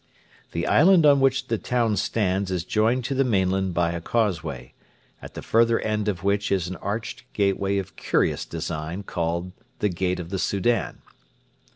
[0.51, 4.73] The island on which the town stands is joined to the mainland by a causeway,
[5.21, 9.89] at the further end of which is an arched gateway of curious design called 'the
[9.89, 11.03] Gate of the Soudan.'